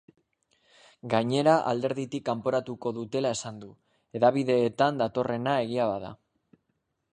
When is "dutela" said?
2.99-3.35